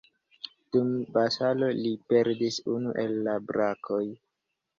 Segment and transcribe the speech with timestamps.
[0.77, 4.03] Dum batalo li perdis unu el la brakoj.